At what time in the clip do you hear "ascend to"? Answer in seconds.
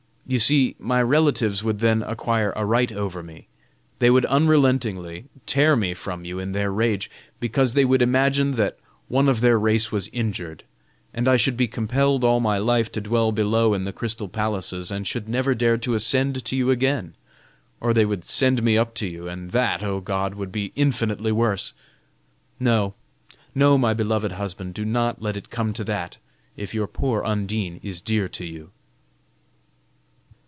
15.95-16.55